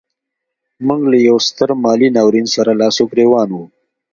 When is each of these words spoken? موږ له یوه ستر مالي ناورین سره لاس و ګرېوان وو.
موږ 0.87 1.01
له 1.11 1.17
یوه 1.27 1.39
ستر 1.47 1.69
مالي 1.83 2.07
ناورین 2.15 2.47
سره 2.55 2.71
لاس 2.81 2.95
و 2.99 3.09
ګرېوان 3.11 3.49
وو. 3.53 3.63